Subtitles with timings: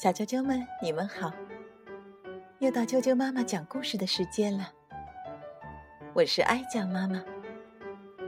[0.00, 1.34] 小啾啾们，你们好！
[2.60, 4.72] 又到啾啾妈妈讲故事的时间了。
[6.14, 7.20] 我是哀酱妈妈，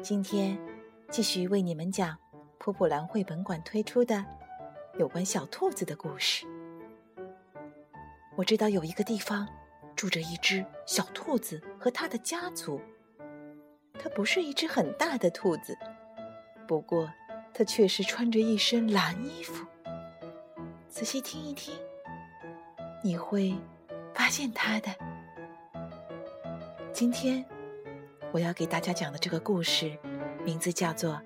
[0.03, 0.59] 今天
[1.11, 2.19] 继续为你们讲
[2.59, 4.27] 普普兰绘本馆推出的
[4.99, 6.45] 有关小兔子的故事。
[8.35, 9.47] 我知道有一个地方
[9.95, 12.81] 住着一只小兔子和它的家族。
[13.97, 15.79] 它不是一只很大的兔子，
[16.67, 17.09] 不过
[17.55, 19.65] 它确实穿着一身蓝衣服。
[20.91, 21.73] 仔细听一听，
[23.01, 23.57] 你会
[24.13, 24.93] 发现它的。
[26.93, 27.45] 今天
[28.33, 29.97] 我要给大家讲的这个故事，
[30.45, 31.13] 名字叫做《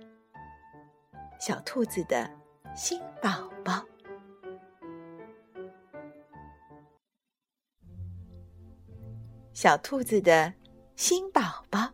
[1.41, 2.31] 小兔子的
[2.77, 3.73] 新宝宝》。
[9.55, 10.53] 小兔子的
[10.95, 11.91] 新宝宝，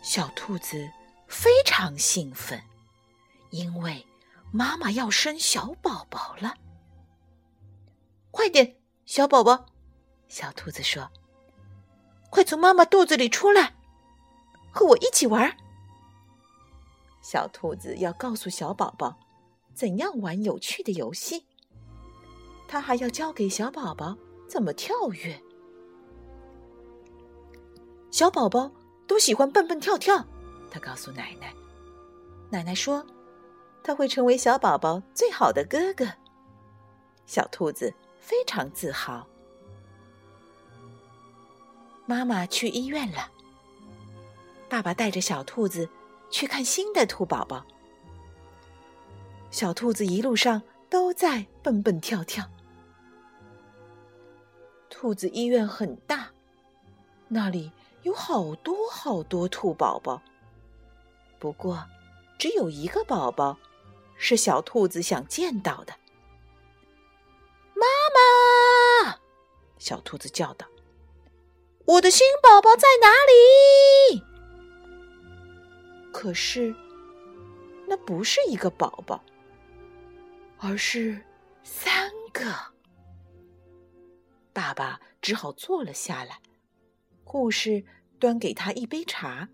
[0.00, 0.88] 小兔子
[1.26, 2.62] 非常兴奋，
[3.50, 4.06] 因为。
[4.52, 6.56] 妈妈要生小宝宝了，
[8.32, 9.66] 快点，小宝宝！
[10.26, 11.08] 小兔子说
[12.30, 13.74] ：“快从妈妈肚子里出来，
[14.72, 15.56] 和我一起玩。”
[17.22, 19.16] 小兔子要告诉小宝宝
[19.72, 21.46] 怎样玩有趣的游戏，
[22.66, 24.16] 它还要教给小宝宝
[24.48, 25.40] 怎么跳跃。
[28.10, 28.72] 小宝宝
[29.06, 30.24] 都喜欢蹦蹦跳跳，
[30.72, 31.54] 他告诉奶奶。
[32.50, 33.06] 奶奶说。
[33.82, 36.06] 他会成为小宝宝最好的哥哥。
[37.26, 39.26] 小兔子非常自豪。
[42.06, 43.30] 妈妈去医院了，
[44.68, 45.88] 爸爸带着小兔子
[46.30, 47.64] 去看新的兔宝宝。
[49.50, 52.44] 小兔子一路上都在蹦蹦跳跳。
[54.88, 56.30] 兔子医院很大，
[57.28, 57.72] 那里
[58.02, 60.20] 有好多好多兔宝宝。
[61.38, 61.86] 不过，
[62.38, 63.56] 只有一个宝宝。
[64.22, 65.94] 是小兔子想见到的。
[67.74, 69.18] 妈妈，
[69.78, 70.68] 小兔子叫道
[71.86, 73.08] ：“我的新宝宝在哪
[74.12, 74.22] 里？”
[76.12, 76.74] 可是，
[77.88, 79.24] 那不是一个宝宝，
[80.58, 81.24] 而是
[81.62, 82.54] 三个。
[84.52, 86.42] 爸爸只好坐了下来，
[87.24, 87.82] 护士
[88.18, 89.48] 端给他一杯茶。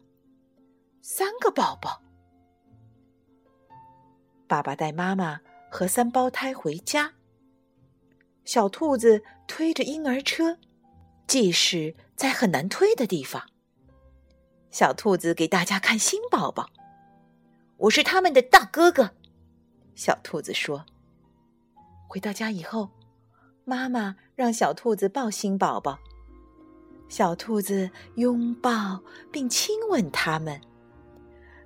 [1.01, 2.03] 三个宝宝。
[4.47, 5.41] 爸爸带妈妈
[5.71, 7.13] 和三胞胎回家。
[8.45, 10.59] 小兔子推着婴儿车，
[11.27, 13.51] 即使在很难推的地方。
[14.71, 16.71] 小兔子给大家看新宝宝，
[17.77, 19.11] 我是他们的大哥哥。
[19.97, 20.87] 小兔子说
[22.07, 22.91] ：“回到家以后，
[23.65, 25.99] 妈妈让小兔子抱新宝宝。
[27.09, 29.03] 小兔子拥抱
[29.33, 30.61] 并亲吻他们，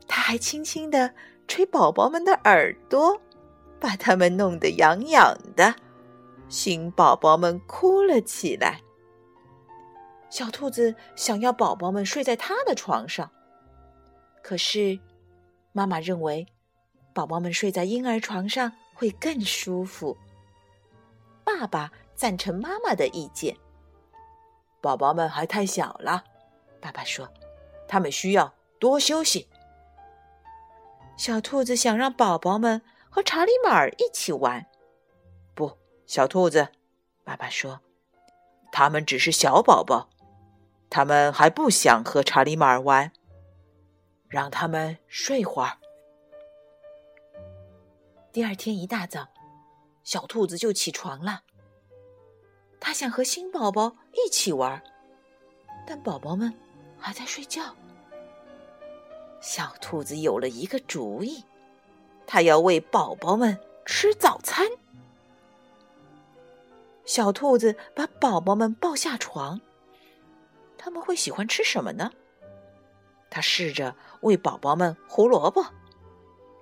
[0.08, 1.14] 他还轻轻的。”
[1.50, 3.20] 吹宝宝们的耳朵，
[3.80, 5.74] 把他们弄得痒痒的。
[6.48, 8.80] 新宝宝们哭了起来。
[10.30, 13.28] 小兔子想要宝宝们睡在他的床上，
[14.44, 14.96] 可是
[15.72, 16.46] 妈妈认为
[17.12, 20.16] 宝宝们睡在婴儿床上会更舒服。
[21.42, 23.56] 爸爸赞成妈妈的意见。
[24.80, 26.22] 宝宝们还太小了，
[26.80, 27.28] 爸爸说，
[27.88, 29.48] 他们需要多休息。
[31.20, 34.64] 小兔子想让宝宝们和查理马尔一起玩。
[35.54, 35.76] 不，
[36.06, 36.68] 小兔子，
[37.24, 37.78] 爸爸说，
[38.72, 40.08] 他们只是小宝宝，
[40.88, 43.12] 他们还不想和查理马尔玩，
[44.28, 45.76] 让他们睡会儿。
[48.32, 49.28] 第二天一大早，
[50.02, 51.42] 小兔子就起床了。
[52.80, 54.82] 他想和新宝宝一起玩，
[55.86, 56.50] 但宝宝们
[56.98, 57.76] 还在睡觉。
[59.40, 61.42] 小兔子有了一个主意，
[62.26, 64.68] 它要为宝宝们吃早餐。
[67.04, 69.60] 小兔子把宝宝们抱下床，
[70.76, 72.12] 他们会喜欢吃什么呢？
[73.30, 75.64] 他试着喂宝宝们胡萝卜，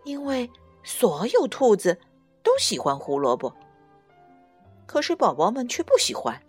[0.05, 0.49] 因为
[0.85, 1.99] 所有兔子
[2.43, 3.55] 都喜欢胡萝卜。
[4.87, 6.43] 可是宝宝们却不喜欢，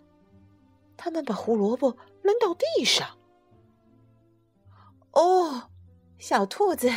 [0.96, 3.18] 他们把胡萝卜扔到地上。
[5.10, 5.69] 哦。
[6.20, 6.92] 小兔子，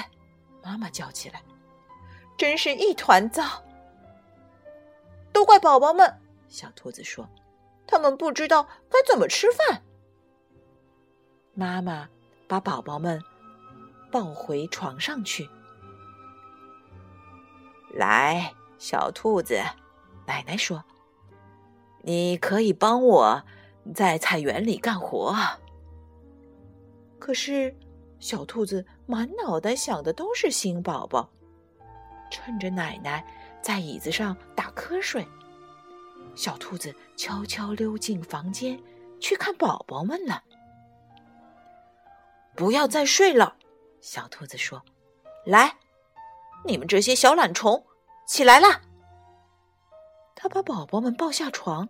[0.62, 1.42] 妈妈叫起来
[2.38, 3.64] ：“真是一团糟！”
[5.32, 6.20] 都怪宝宝们。
[6.50, 7.28] 小兔子说
[7.88, 9.82] ：“他们不知道该怎么吃饭。”
[11.56, 12.10] 妈妈
[12.50, 13.24] 把宝宝们
[14.12, 15.50] 抱回床上去。
[17.94, 19.56] 来，小兔子，
[20.28, 20.84] 奶奶说
[22.04, 23.44] ：“你可以帮我
[23.96, 25.34] 在菜园里干活。”
[27.18, 27.74] 可是。
[28.20, 31.30] 小兔子满脑袋想的都是新宝宝，
[32.32, 33.26] 趁着奶奶
[33.62, 35.28] 在椅子上打瞌睡。
[36.36, 38.82] 小兔子悄悄溜进房间
[39.20, 40.44] 去看宝宝们了。
[42.56, 43.56] 不要再睡了，
[44.02, 44.82] 小兔子说
[45.46, 45.78] ：“来，
[46.66, 47.86] 你们这些小懒虫，
[48.26, 48.82] 起来啦！”
[50.36, 51.90] 他把宝宝们抱下床。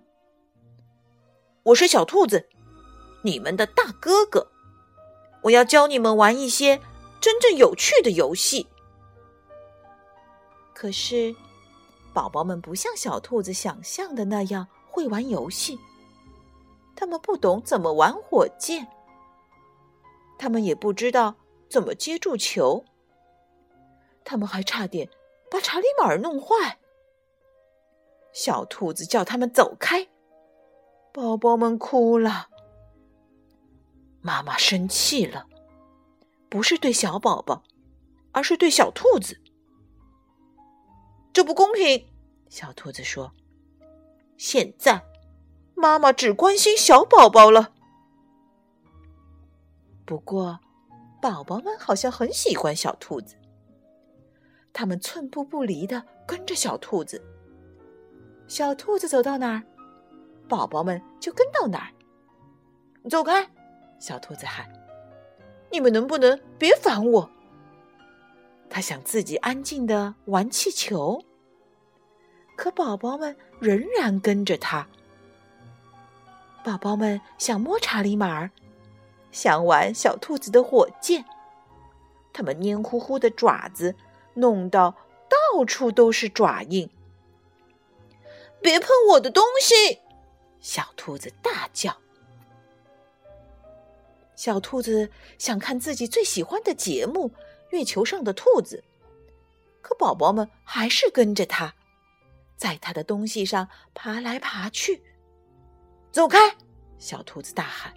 [1.64, 2.50] 我是小兔子，
[3.24, 4.52] 你们的大哥哥。
[5.44, 6.82] 我要教你们玩一些
[7.24, 8.68] 真正有趣的游戏。
[10.74, 11.34] 可是，
[12.14, 15.80] 宝宝们不像小兔子想象的那样会玩游戏。
[16.98, 18.86] 他们不懂怎么玩火箭，
[20.38, 21.36] 他们也不知道
[21.70, 22.84] 怎么接住球。
[24.26, 25.10] 他们还差点
[25.50, 26.78] 把查理马尔弄坏。
[28.34, 30.10] 小兔子叫他们走开，
[31.14, 32.50] 宝宝们哭了。
[34.20, 35.48] 妈妈生气了，
[36.54, 37.64] 不是对小宝宝，
[38.32, 39.42] 而是对小兔子。
[41.34, 42.06] 这不公平，
[42.48, 43.34] 小兔子说
[44.38, 45.04] ：“现在
[45.74, 47.74] 妈妈只关心小宝宝了。”
[50.06, 50.60] 不过，
[51.20, 53.36] 宝宝们好像很喜欢小兔子，
[54.72, 57.20] 他们寸步不离的跟着小兔子。
[58.48, 59.64] 小兔子走到哪儿，
[60.48, 63.10] 宝宝们就跟到哪儿。
[63.10, 63.50] 走开！
[63.98, 64.72] 小兔子喊
[65.74, 67.32] ：“你们能不能别烦我？”
[68.70, 71.24] 他想自己安静的玩气球，
[72.56, 74.88] 可宝宝们仍然跟着他。
[76.64, 78.52] 宝宝们想摸查理马尔，
[79.32, 81.26] 想玩小兔子的火箭，
[82.32, 83.96] 他们黏糊糊的爪子
[84.36, 84.96] 弄到
[85.28, 86.88] 到处都是爪印。
[88.62, 90.00] 别碰我的东西！
[90.60, 91.98] 小兔子大叫。
[94.44, 97.30] 小兔子想看自己最喜欢的节目
[97.70, 98.84] 《月球上的兔子》，
[99.82, 101.74] 可宝宝们还是跟着它，
[102.58, 105.02] 在它的东西上爬来爬去。
[106.12, 106.38] 走开！
[106.98, 107.94] 小兔子大喊。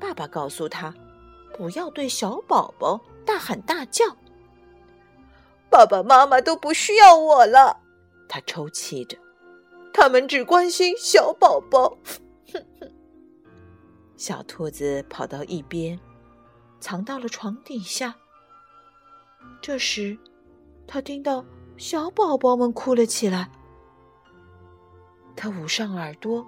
[0.00, 0.92] 爸爸告诉他，
[1.56, 4.04] 不要对小宝宝大喊大叫。
[5.70, 7.80] 爸爸妈妈都不需要我了，
[8.28, 9.16] 他抽泣着。
[9.92, 11.96] 他们只关心小宝宝。
[14.16, 15.98] 小兔子跑到一边，
[16.80, 18.14] 藏到了床底下。
[19.60, 20.18] 这时，
[20.86, 21.44] 他听到
[21.76, 23.50] 小宝宝们哭了起来。
[25.36, 26.46] 他捂上耳朵。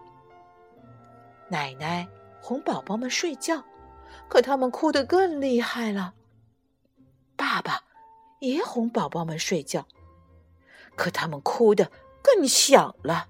[1.49, 2.09] 奶奶
[2.41, 3.65] 哄宝宝们睡觉，
[4.29, 6.15] 可他们哭得更厉害了。
[7.37, 7.83] 爸爸
[8.41, 9.87] 也哄宝宝们睡觉，
[10.95, 11.91] 可他们哭得
[12.23, 13.29] 更响了。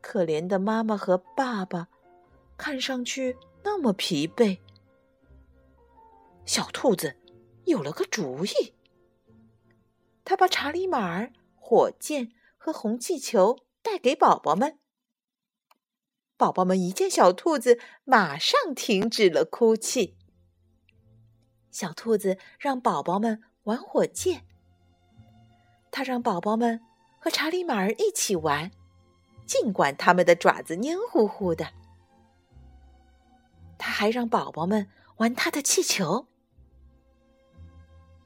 [0.00, 1.88] 可怜的妈妈和爸爸，
[2.62, 4.60] 看上去那么疲惫。
[6.46, 7.16] 小兔子
[7.64, 8.72] 有了个主意，
[10.24, 14.78] 他把查理马儿、火箭和红气球带给宝宝们。
[16.36, 20.16] 宝宝们一见小兔子，马上停止了哭泣。
[21.72, 24.46] 小兔子让宝宝们玩火箭，
[25.90, 26.80] 他让宝宝们
[27.18, 28.70] 和查理马儿一起玩。
[29.46, 31.72] 尽管他们的爪子黏糊糊的，
[33.82, 36.28] 他还让宝宝们玩他的气球。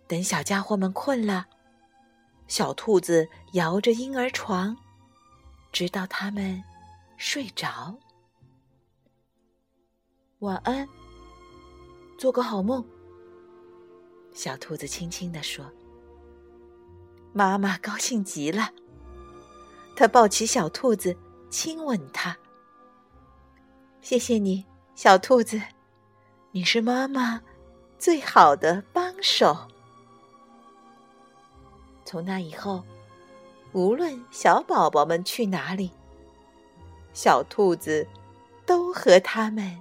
[0.07, 1.47] 等小家伙们困了，
[2.47, 4.77] 小兔子摇着婴儿床，
[5.73, 6.63] 直到他们
[7.17, 7.97] 睡着。
[10.41, 10.87] 晚安，
[12.19, 12.87] 做个好梦。
[14.35, 15.73] 小兔子轻轻地说
[17.33, 18.71] ：“妈妈高兴极了。”
[19.97, 21.17] 他抱起小兔子，
[21.49, 22.37] 亲吻它。
[24.03, 25.61] 谢谢你，小兔子，
[26.53, 27.43] 你是妈妈
[27.99, 29.55] 最好的帮手。
[32.03, 32.83] 从那以后，
[33.73, 35.91] 无论小宝宝们去哪里，
[37.13, 38.09] 小兔子
[38.65, 39.79] 都和他们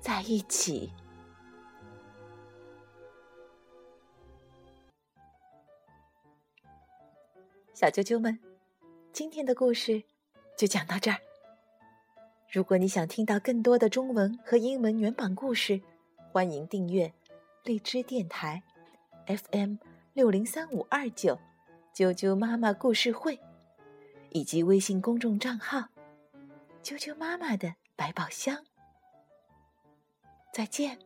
[0.00, 0.90] 在一起。
[7.74, 8.38] 小啾啾们。
[9.12, 10.02] 今天的故事
[10.56, 11.18] 就讲到这儿。
[12.54, 15.80] 如果你想听到更多的中文和英文原版故事，
[16.30, 17.12] 欢迎订阅
[17.64, 18.62] 荔枝电台
[19.26, 19.74] FM
[20.12, 21.36] 六零三五二九
[21.92, 23.40] 啾啾妈妈故事会，
[24.30, 25.88] 以及微信公众账号
[26.80, 28.64] 啾啾妈妈的百宝箱。
[30.52, 30.96] 再见。